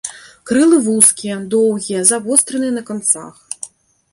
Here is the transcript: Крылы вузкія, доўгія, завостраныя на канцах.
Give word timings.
Крылы 0.51 0.77
вузкія, 0.87 1.35
доўгія, 1.55 2.01
завостраныя 2.13 2.73
на 2.79 2.83
канцах. 2.89 3.35